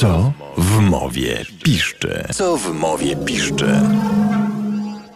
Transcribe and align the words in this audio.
Co 0.00 0.32
w 0.58 0.80
mowie 0.80 1.44
piszczy? 1.62 2.24
Co 2.32 2.56
w 2.56 2.74
mowie 2.74 3.16
piszczy? 3.16 3.66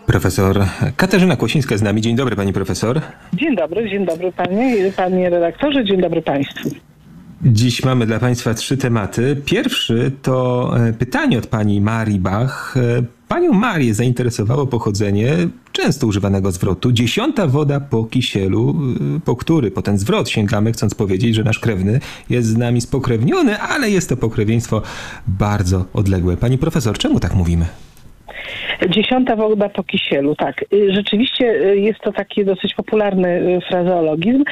Profesor 0.06 0.64
Katarzyna 0.96 1.36
Kłosińska 1.36 1.76
z 1.76 1.82
nami. 1.82 2.00
Dzień 2.00 2.16
dobry 2.16 2.36
pani 2.36 2.52
profesor. 2.52 3.00
Dzień 3.32 3.56
dobry, 3.56 3.90
dzień 3.90 4.06
dobry 4.06 4.32
panie, 4.32 4.92
panie 4.96 5.30
redaktorze, 5.30 5.84
dzień 5.84 6.00
dobry 6.00 6.22
państwu. 6.22 6.70
Dziś 7.44 7.84
mamy 7.84 8.06
dla 8.06 8.18
Państwa 8.18 8.54
trzy 8.54 8.76
tematy. 8.76 9.36
Pierwszy 9.44 10.12
to 10.22 10.70
e, 10.88 10.92
pytanie 10.92 11.38
od 11.38 11.46
pani 11.46 11.80
Marii 11.80 12.20
Bach. 12.20 12.74
Panią 13.28 13.52
Marię 13.52 13.94
zainteresowało 13.94 14.66
pochodzenie 14.66 15.36
często 15.72 16.06
używanego 16.06 16.52
zwrotu 16.52 16.92
dziesiąta 16.92 17.46
woda 17.46 17.80
po 17.80 18.04
kisielu, 18.04 18.76
e, 19.16 19.20
po 19.20 19.36
który 19.36 19.70
po 19.70 19.82
ten 19.82 19.98
zwrot 19.98 20.28
sięgamy, 20.28 20.72
chcąc 20.72 20.94
powiedzieć, 20.94 21.34
że 21.34 21.44
nasz 21.44 21.58
krewny 21.58 22.00
jest 22.30 22.48
z 22.48 22.56
nami 22.56 22.80
spokrewniony, 22.80 23.58
ale 23.60 23.90
jest 23.90 24.08
to 24.08 24.16
pokrewieństwo 24.16 24.82
bardzo 25.26 25.84
odległe. 25.92 26.36
Pani 26.36 26.58
profesor, 26.58 26.98
czemu 26.98 27.20
tak 27.20 27.34
mówimy? 27.34 27.66
Dziesiąta 28.88 29.36
woda 29.36 29.68
po 29.68 29.82
kisielu, 29.82 30.34
tak. 30.34 30.64
Y, 30.72 30.92
Rzeczywiście 30.92 31.46
y, 31.46 31.76
jest 31.78 32.00
to 32.00 32.12
taki 32.12 32.44
dosyć 32.44 32.74
popularny 32.74 33.28
y, 33.28 33.60
frazeologizm 33.68 34.44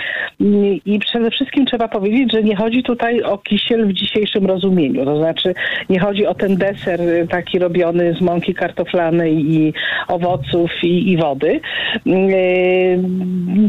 Y, 0.43 0.81
i 0.87 0.99
przede 0.99 1.31
wszystkim 1.31 1.67
trzeba 1.67 1.89
powiedzieć, 1.89 2.33
że 2.33 2.43
nie 2.43 2.57
chodzi 2.57 2.83
tutaj 2.83 3.23
o 3.23 3.39
kisiel 3.39 3.89
w 3.89 3.93
dzisiejszym 3.93 4.47
rozumieniu. 4.47 5.05
To 5.05 5.19
znaczy 5.19 5.55
nie 5.91 6.01
chodzi 6.01 6.27
o 6.27 6.35
ten 6.35 6.57
deser 6.57 7.01
taki 7.31 7.59
robiony 7.59 8.15
z 8.15 8.21
mąki 8.21 8.55
kartoflanej 8.55 9.53
i 9.53 9.73
owoców 10.09 10.71
i, 10.83 11.13
i 11.13 11.17
wody, 11.17 11.61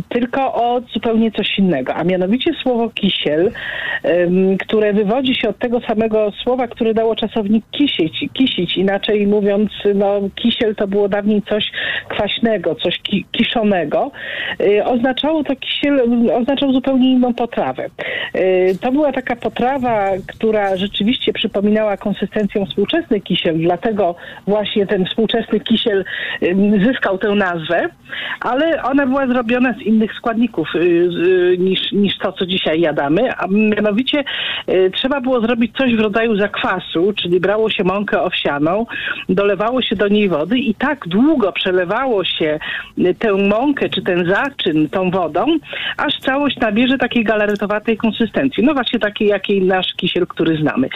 tylko 0.10 0.54
o 0.54 0.82
zupełnie 0.94 1.32
coś 1.32 1.60
innego, 1.60 1.96
a 1.96 2.04
mianowicie 2.04 2.52
słowo 2.64 2.90
kisiel, 2.90 3.52
które 4.60 4.94
wywodzi 4.94 5.36
się 5.36 5.50
od 5.50 5.60
tego 5.60 5.80
samego 5.80 6.32
słowa, 6.44 6.68
które 6.68 6.94
dało 6.94 7.16
czasownik 7.16 7.66
kisić, 7.72 8.26
kisić. 8.34 8.78
Inaczej 8.78 9.28
mówiąc, 9.28 9.72
no, 9.96 10.22
kisiel 10.44 10.76
to 10.76 10.88
było 10.88 11.10
dawniej 11.10 11.42
coś 11.42 11.72
kwaśnego, 12.10 12.76
coś 12.76 13.00
ki, 13.00 13.26
kiszonego. 13.32 14.12
Y, 14.62 14.84
oznaczało 14.86 15.44
to 15.44 15.56
kisiel, 15.56 16.02
oznaczał 16.34 16.74
zupełnie 16.74 17.12
inną 17.12 17.34
potrawę. 17.34 17.90
Y, 18.36 18.78
to 18.82 18.92
była 18.92 19.12
taka 19.12 19.36
potrawa, 19.36 20.10
która 20.28 20.78
rzeczywiście 20.78 21.34
przypominała 21.34 21.98
konsystencją 21.98 22.66
współczesny 22.66 23.22
kisiel, 23.22 23.58
dlatego 23.58 24.16
właśnie 24.48 24.88
ten 24.88 25.06
współczesny 25.06 25.60
kisiel 25.60 26.06
ym, 26.44 26.86
zyskał 26.86 27.18
tę 27.18 27.30
nazwę, 27.30 27.90
ale 28.40 28.84
ona 28.84 29.06
była 29.06 29.28
zrobiona 29.28 29.74
z 29.74 29.82
innych 29.82 30.14
składników 30.14 30.68
y, 30.76 30.80
y, 30.80 31.58
niż, 31.60 31.92
niż 31.92 32.18
to, 32.18 32.32
co 32.32 32.46
dzisiaj 32.46 32.82
jadamy, 32.82 33.36
a 33.38 33.48
mianowicie 33.48 34.24
y, 34.70 34.92
trzeba 34.96 35.22
było 35.22 35.42
zrobić 35.42 35.76
coś 35.78 35.96
w 35.96 36.00
rodzaju 36.00 36.36
zakwasu, 36.36 37.14
czyli 37.14 37.40
brało 37.40 37.70
się 37.70 37.84
mąkę 37.84 38.22
owsianą, 38.22 38.86
dolewało 39.30 39.82
się 39.82 39.96
do 39.96 40.08
niej 40.08 40.30
wody 40.34 40.60
i 40.60 40.76
tak 40.76 41.08
długo 41.08 41.52
przelewało 41.52 42.26
się 42.26 42.60
y, 42.98 43.16
tę 43.20 43.34
mąkę 43.34 43.90
czy 43.90 44.02
ten 44.02 44.26
zaczyn 44.36 44.90
tą 44.90 45.12
wodą, 45.12 45.46
aż 45.98 46.20
całość 46.20 46.58
nabierze 46.58 46.98
takiej 46.98 47.24
galaretowatej 47.24 47.98
konsystencji. 47.98 48.64
No 48.64 48.74
właśnie 48.74 49.00
takiej, 49.00 49.28
jakiej 49.28 49.62
nasz 49.62 49.88
kisiel, 49.98 50.28
który 50.28 50.58
znamy. 50.58 50.90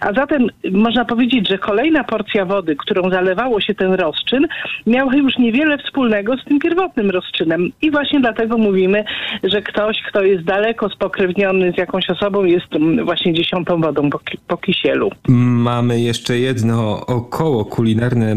A 0.00 0.12
zatem 0.12 0.46
można 0.70 1.04
powiedzieć, 1.04 1.48
że 1.48 1.58
kolejna 1.58 2.04
porcja 2.04 2.44
wody, 2.44 2.76
którą 2.76 3.10
zalewało 3.10 3.60
się 3.60 3.74
ten 3.74 3.92
rozczyn, 3.92 4.46
miała 4.86 5.14
już 5.14 5.38
niewiele 5.38 5.78
wspólnego 5.78 6.36
z 6.36 6.44
tym 6.44 6.58
pierwotnym 6.58 7.10
rozczynem. 7.10 7.70
I 7.82 7.90
właśnie 7.90 8.20
dlatego 8.20 8.58
mówimy, 8.58 9.04
że 9.44 9.62
ktoś, 9.62 9.96
kto 10.08 10.22
jest 10.22 10.44
daleko 10.44 10.88
spokrewniony 10.88 11.72
z 11.72 11.78
jakąś 11.78 12.10
osobą, 12.10 12.44
jest 12.44 12.74
mm, 12.74 13.04
właśnie 13.04 13.34
dziesiątą 13.34 13.80
wodą 13.80 14.10
po, 14.10 14.20
po 14.48 14.56
kisielu. 14.56 15.10
Mamy 15.28 16.00
jeszcze 16.00 16.38
jedno 16.38 17.06
około 17.06 17.64
kulinarne 17.64 18.32
e, 18.32 18.36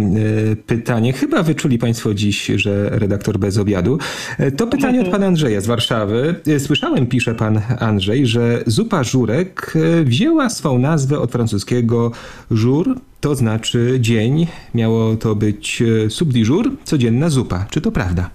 pytanie. 0.68 1.14
Chyba 1.14 1.44
wyczuli 1.44 1.78
Państwo 1.78 2.14
dziś, 2.14 2.46
że 2.56 2.90
redaktor 2.90 3.40
bez 3.40 3.58
obiadu. 3.58 3.98
E, 4.38 4.52
To 4.52 4.67
pytanie 4.67 5.02
od 5.02 5.08
pana 5.10 5.28
Andrzeja 5.28 5.61
z 5.61 5.67
Warszawy. 5.67 6.36
E, 6.48 6.60
Słyszałem, 6.60 7.08
pisze 7.08 7.36
pan 7.36 7.61
Andrzej, 7.80 8.28
że 8.28 8.64
zupa 8.66 9.04
żurek 9.04 9.73
e, 9.76 10.04
wzięła 10.04 10.50
swą 10.50 10.80
nazwę 10.80 11.20
od 11.20 11.32
francuskiego 11.32 12.11
jour, 12.52 12.95
to 13.22 13.36
znaczy 13.36 13.98
dzień. 14.00 14.48
Miało 14.73 15.16
to 15.16 15.36
być 15.36 15.84
soupe 16.10 16.32
du 16.32 16.64
codzienna 16.84 17.30
zupa. 17.30 17.66
Czy 17.70 17.82
to 17.82 17.92
prawda? 17.92 18.30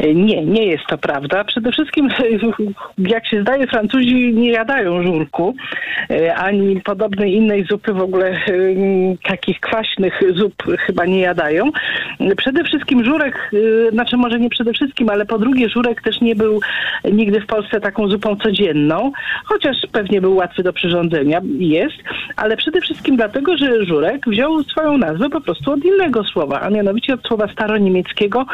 Nie, 0.00 0.44
nie 0.44 0.66
jest 0.66 0.86
to 0.88 0.98
prawda. 0.98 1.44
Przede 1.44 1.72
wszystkim, 1.72 2.08
jak 2.98 3.26
się 3.26 3.42
zdaje, 3.42 3.66
Francuzi 3.66 4.32
nie 4.34 4.50
jadają 4.50 5.02
żurku, 5.02 5.54
e, 6.10 6.34
ani 6.34 6.80
podobnej 6.80 7.34
innej 7.34 7.64
zupy 7.64 7.92
w 7.92 8.00
ogóle 8.00 8.30
e, 8.30 8.38
takich 9.24 9.60
kwaśnych 9.60 10.20
zup 10.34 10.54
chyba 10.78 11.06
nie 11.06 11.20
jadają. 11.20 11.70
Przede 12.36 12.64
wszystkim 12.64 13.04
żurek, 13.04 13.50
e, 13.88 13.90
znaczy 13.90 14.16
może 14.16 14.40
nie 14.40 14.50
przede 14.50 14.72
wszystkim, 14.72 15.10
ale 15.10 15.26
po 15.26 15.38
drugie 15.38 15.68
żurek 15.68 16.02
też 16.02 16.20
nie 16.20 16.34
był 16.34 16.60
nigdy 17.12 17.40
w 17.40 17.46
Polsce 17.46 17.80
taką 17.80 18.08
zupą 18.08 18.36
codzienną, 18.36 19.12
chociaż 19.44 19.76
pewnie 19.92 20.20
był 20.20 20.36
łatwy 20.36 20.62
do 20.62 20.72
przyrządzenia 20.72 21.40
jest, 21.58 21.96
ale 22.36 22.56
przede 22.56 22.80
wszystkim 22.80 23.16
dlatego, 23.16 23.56
że 23.56 23.84
żurek 23.84 24.28
wziął 24.28 24.62
swoją 24.62 24.98
nazwę 24.98 25.30
po 25.30 25.40
prostu 25.40 25.72
od 25.72 25.84
innego 25.84 26.24
słowa, 26.24 26.60
a 26.60 26.70
mianowicie 26.70 27.14
od 27.14 27.26
słowa 27.26 27.48
staroniemieckiego. 27.48 28.46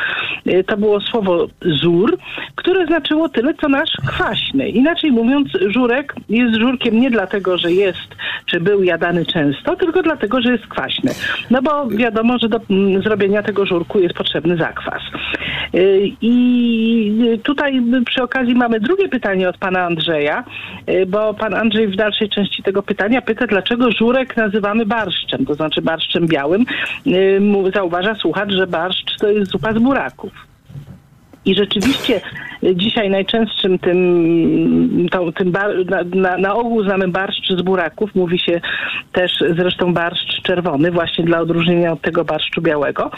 To 0.67 0.77
było 0.77 1.01
słowo 1.01 1.34
zur, 1.83 2.19
które 2.55 2.87
znaczyło 2.87 3.29
tyle, 3.29 3.55
co 3.55 3.69
nasz 3.69 3.91
kwaśny. 4.07 4.69
Inaczej 4.69 5.13
mówiąc, 5.13 5.49
żurek 5.67 6.15
jest 6.29 6.55
żurkiem 6.55 7.01
nie 7.01 7.11
dlatego, 7.11 7.59
że 7.59 7.73
jest, 7.73 8.09
czy 8.47 8.61
był 8.61 8.83
jadany 8.83 9.27
często, 9.27 9.77
tylko 9.77 10.03
dlatego, 10.03 10.41
że 10.41 10.53
jest 10.53 10.67
kwaśny. 10.67 11.11
No 11.51 11.63
bo 11.63 11.87
wiadomo, 11.87 12.39
że 12.39 12.49
do 12.49 12.61
zrobienia 13.03 13.43
tego 13.43 13.67
żurku 13.67 14.01
jest 14.01 14.15
potrzebny 14.15 14.57
zakwas. 14.57 15.03
Y, 15.75 16.11
I 16.21 17.39
tutaj 17.43 17.83
przy 18.07 18.23
okazji 18.23 18.55
mamy 18.55 18.81
drugie 18.81 19.09
pytanie 19.09 19.49
od 19.49 19.59
pana 19.59 19.81
Andrzeja, 19.81 20.45
y, 20.89 21.07
bo 21.07 21.35
pan 21.35 21.55
Andrzej 21.55 21.89
w 21.89 21.97
dalszej 21.97 22.29
części 22.29 22.63
tego 22.63 22.83
pytania 22.83 23.23
pyta, 23.23 23.47
dlaczego 23.47 23.93
żurek 23.93 24.37
nazywamy 24.37 24.87
barszczem, 24.87 25.47
to 25.47 25.55
znaczy 25.55 25.83
barszczem 25.83 26.27
białym. 26.27 26.65
Y, 27.07 27.41
Zauważa 27.75 28.15
słuchacz, 28.15 28.51
że 28.51 28.67
barszcz 28.67 29.19
to 29.21 29.29
jest 29.29 29.51
zupa 29.51 29.73
z 29.73 29.79
buraków. 29.79 30.54
I 31.45 31.55
rzeczywiście 31.55 32.21
dzisiaj 32.75 33.11
najczęstszym 33.11 33.79
tym, 33.79 35.09
tą, 35.11 35.33
tym 35.33 35.53
bar, 35.53 35.71
na, 35.87 36.03
na, 36.05 36.37
na 36.39 36.55
ogół 36.55 36.85
znamy 36.85 37.09
barszcz 37.09 37.53
z 37.53 37.63
buraków. 37.63 38.15
Mówi 38.15 38.39
się 38.39 38.61
też 39.13 39.33
zresztą 39.57 39.95
barszcz 39.95 40.43
czerwony, 40.43 40.91
właśnie 40.91 41.25
dla 41.25 41.41
odróżnienia 41.41 41.93
od 41.93 42.01
tego 42.01 42.25
barszczu 42.25 42.63
białego. 42.63 43.11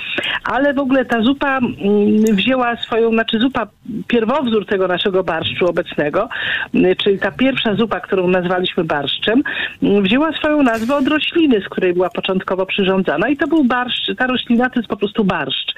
Ale 0.46 0.74
w 0.74 0.78
ogóle 0.78 1.04
ta 1.04 1.22
zupa 1.22 1.58
mm, 1.58 2.36
wzięła 2.36 2.76
swoją, 2.76 3.10
znaczy 3.10 3.38
zupa, 3.38 3.66
pierwowzór 4.06 4.66
tego 4.66 4.88
naszego 4.88 5.24
barszczu 5.24 5.66
obecnego, 5.66 6.28
y, 6.74 6.96
czyli 6.96 7.18
ta 7.18 7.30
pierwsza 7.30 7.74
zupa, 7.74 8.00
którą 8.00 8.28
nazwaliśmy 8.28 8.84
barszczem, 8.84 9.42
y, 9.82 10.02
wzięła 10.02 10.32
swoją 10.32 10.62
nazwę 10.62 10.96
od 10.96 11.08
rośliny, 11.08 11.60
z 11.60 11.68
której 11.68 11.94
była 11.94 12.10
początkowo 12.10 12.66
przyrządzana 12.66 13.28
i 13.28 13.36
to 13.36 13.46
był 13.46 13.64
barszcz, 13.64 14.16
ta 14.18 14.26
roślina 14.26 14.70
to 14.70 14.80
jest 14.80 14.88
po 14.88 14.96
prostu 14.96 15.24
barszcz. 15.24 15.74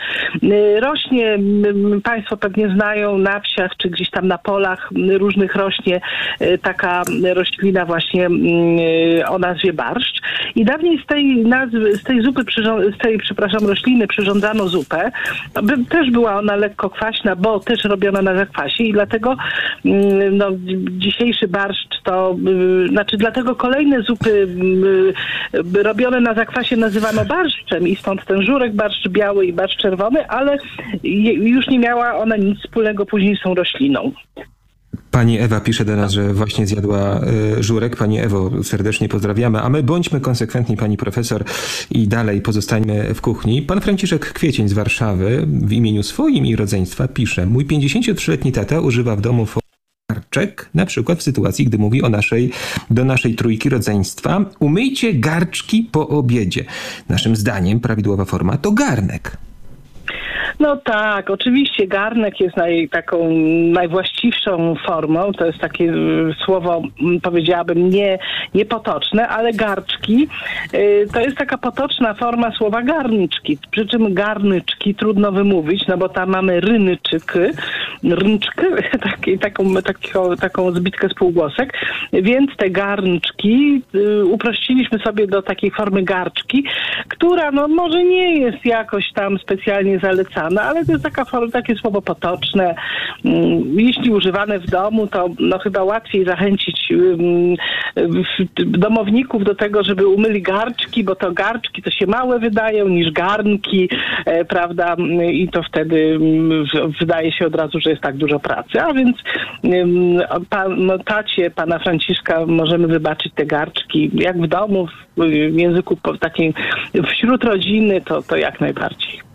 Rośnie, 0.81 1.33
mm, 1.33 2.03
Państwo 2.03 2.37
pewnie 2.37 2.69
znają 2.69 3.19
na 3.19 3.41
wsiach 3.41 3.77
czy 3.77 3.91
gdzieś 3.91 4.11
tam 4.11 4.29
na 4.29 4.39
polach 4.39 4.91
mm, 4.97 5.17
różnych 5.17 5.55
rośnie 5.55 6.01
y, 6.41 6.59
taka 6.59 7.03
roślina 7.35 7.85
właśnie 7.85 8.27
mm, 8.27 8.79
y, 8.79 9.29
o 9.29 9.39
nazwie 9.39 9.73
barszcz. 9.73 10.21
I 10.57 10.65
dawniej 10.65 11.03
z 11.03 11.07
tej 11.07 11.37
nazwy, 11.37 11.97
z 11.97 12.03
tej 12.03 12.23
zupy, 12.23 12.43
z 12.97 12.99
tej, 12.99 13.19
przepraszam, 13.19 13.67
rośliny 13.67 14.07
przyrządzano 14.07 14.58
zupę. 14.67 15.11
By, 15.63 15.85
też 15.85 16.11
była 16.11 16.39
ona 16.39 16.57
lekko 16.57 16.91
kwaśna, 16.91 17.37
bo 17.37 17.61
też 17.61 17.85
robiona 17.85 18.23
na 18.23 18.35
zakwasie 18.37 18.85
i 18.85 18.93
dlatego 18.93 19.37
mm, 19.85 20.37
no, 20.37 20.51
dzisiejszy 20.91 21.49
barszcz 21.49 22.03
to, 22.05 22.37
y, 22.85 22.89
znaczy 22.89 23.17
dlatego 23.17 23.55
kolejne 23.57 24.03
zupy 24.03 24.31
y, 24.31 25.59
y, 25.79 25.83
robione 25.83 26.21
na 26.21 26.35
zakwasie 26.35 26.77
nazywano 26.77 27.25
barszczem 27.25 27.89
i 27.89 27.97
stąd 27.97 28.25
ten 28.25 28.43
żurek, 28.43 28.75
barszcz 28.75 29.09
biały 29.09 29.47
i 29.47 29.53
barszcz 29.53 29.79
czerwony, 29.79 30.29
ale 30.29 30.59
już 31.35 31.69
nie 31.69 31.79
miała 31.79 32.15
ona 32.15 32.37
nic 32.37 32.59
wspólnego 32.59 33.07
później 33.07 33.37
z 33.37 33.43
tą 33.43 33.55
rośliną. 33.55 34.13
Pani 35.19 35.39
Ewa 35.39 35.61
pisze 35.61 35.85
do 35.85 35.97
nas, 35.97 36.13
że 36.13 36.35
właśnie 36.35 36.67
zjadła 36.67 37.21
y, 37.59 37.63
żurek. 37.63 37.97
Pani 37.97 38.19
Ewo, 38.19 38.51
serdecznie 38.63 39.09
pozdrawiamy. 39.09 39.63
A 39.63 39.69
my 39.69 39.83
bądźmy 39.83 40.21
konsekwentni, 40.21 40.77
pani 40.77 40.97
profesor, 40.97 41.45
i 41.91 42.09
dalej 42.09 42.41
pozostańmy 42.41 43.15
w 43.15 43.21
kuchni. 43.21 43.63
Pan 43.63 43.81
Franciszek 43.81 44.33
Kwiecień 44.33 44.69
z 44.69 44.73
Warszawy 44.73 45.47
w 45.47 45.73
imieniu 45.73 46.03
swoim 46.03 46.47
i 46.47 46.57
rodzeństwa 46.57 47.09
pisze: 47.09 47.47
Mój 47.47 47.67
53-letni 47.67 48.53
tata 48.53 48.81
używa 48.81 49.17
w 49.17 49.21
domu 49.21 49.47
garczek, 50.11 50.71
na 50.75 50.87
przykład 50.87 51.19
w 51.19 51.23
sytuacji, 51.23 51.65
gdy 51.65 51.79
mówi 51.79 52.03
o 52.03 52.09
naszej, 52.09 52.51
do 52.91 53.05
naszej 53.05 53.35
trójki 53.35 53.69
rodzeństwa. 53.69 54.45
Umyjcie 54.59 55.15
garczki 55.15 55.89
po 55.93 56.09
obiedzie. 56.09 56.65
Naszym 57.09 57.37
zdaniem 57.37 57.81
prawidłowa 57.81 58.25
forma 58.25 58.57
to 58.57 58.73
garnek. 58.73 59.48
No 60.61 60.77
tak, 60.77 61.31
oczywiście 61.31 61.87
garnek 61.87 62.41
jest 62.41 62.57
naj, 62.57 62.89
taką 62.89 63.31
najwłaściwszą 63.73 64.75
formą. 64.87 65.33
To 65.33 65.47
jest 65.47 65.59
takie 65.59 65.85
y, 65.85 66.35
słowo, 66.45 66.83
m, 67.03 67.21
powiedziałabym, 67.21 67.91
nie, 67.91 68.19
niepotoczne, 68.55 69.29
ale 69.29 69.53
garczki 69.53 70.29
y, 70.75 71.07
to 71.13 71.21
jest 71.21 71.37
taka 71.37 71.59
potoczna 71.59 72.15
forma 72.15 72.53
słowa 72.53 72.83
garnczki. 72.83 73.59
Przy 73.71 73.87
czym 73.87 74.15
garnyczki 74.15 74.95
trudno 74.95 75.33
wymówić, 75.33 75.87
no 75.87 75.97
bo 75.97 76.09
tam 76.09 76.31
mamy 76.31 76.61
rynyczyky, 76.61 77.51
rynczky, 78.05 78.67
taki, 79.11 79.39
taką, 79.39 79.75
taką, 79.75 80.37
taką 80.37 80.73
zbitkę 80.73 81.09
spółgłosek, 81.09 81.73
więc 82.13 82.57
te 82.57 82.71
garnczki 82.71 83.83
y, 83.95 84.25
uprościliśmy 84.25 84.99
sobie 84.99 85.27
do 85.27 85.43
takiej 85.43 85.71
formy 85.71 86.03
garczki, 86.03 86.65
która 87.19 87.51
no 87.51 87.69
może 87.69 88.05
nie 88.05 88.39
jest 88.39 88.65
jakoś 88.65 89.13
tam 89.13 89.39
specjalnie 89.39 89.99
zalecana, 89.99 90.63
ale 90.63 90.85
to 90.85 90.93
jest 90.93 91.05
taka 91.05 91.25
takie 91.53 91.75
słowo 91.75 92.03
potoczne. 92.03 92.75
Mm, 93.25 93.81
Jeśli 93.81 94.11
używane 94.11 94.59
w 94.59 94.67
domu, 94.67 95.07
to 95.07 95.29
no 95.39 95.59
chyba 95.59 95.85
łatwiej 95.85 96.25
zachęcić 96.25 96.78
domowników 98.57 99.45
do 99.45 99.55
tego, 99.55 99.85
żeby 99.85 100.07
umyli 100.07 100.43
garczki, 100.43 101.05
bo 101.05 101.15
to 101.15 101.33
garczki 101.33 101.83
to 101.83 101.91
się 101.91 102.07
małe 102.07 102.39
wydają 102.39 102.89
niż 102.89 103.13
garnki, 103.13 103.89
e, 104.27 104.45
prawda? 104.45 104.97
I 105.33 105.49
to 105.49 105.63
wtedy 105.63 106.19
wydaje 107.01 107.33
się 107.33 107.47
od 107.47 107.55
razu, 107.55 107.81
że 107.81 107.91
jest 107.91 108.03
tak 108.03 108.17
dużo 108.17 108.41
pracy. 108.41 108.81
A 108.81 108.93
więc 108.93 109.17
pan, 110.51 110.87
no, 110.87 110.99
tacie 110.99 111.51
pana 111.51 111.79
Franciszka 111.79 112.47
możemy 112.47 112.87
wybaczyć 112.87 113.33
te 113.35 113.47
garczki. 113.47 114.11
Jak 114.15 114.43
w 114.43 114.47
domu, 114.47 114.89
w 115.17 115.59
języku 115.59 115.99
takim 116.21 116.53
wśród 117.07 117.45
rodziny, 117.45 118.01
to, 118.01 118.23
to 118.23 118.37
jak 118.37 118.61
najbardziej. 118.61 119.28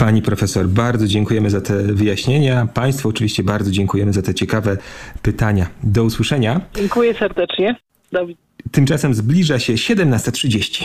Pani 0.00 0.22
profesor, 0.22 0.68
bardzo 0.68 1.06
dziękujemy 1.06 1.50
za 1.50 1.60
te 1.60 1.82
wyjaśnienia. 1.82 2.66
Państwu 2.74 3.08
oczywiście 3.08 3.42
bardzo 3.42 3.70
dziękujemy 3.70 4.12
za 4.12 4.22
te 4.22 4.34
ciekawe 4.34 4.76
pytania. 5.22 5.66
Do 5.82 6.04
usłyszenia. 6.04 6.60
Dziękuję 6.74 7.14
serdecznie. 7.14 7.76
Do. 8.12 8.26
Tymczasem 8.70 9.14
zbliża 9.14 9.58
się 9.58 9.72
17.30. 9.72 10.84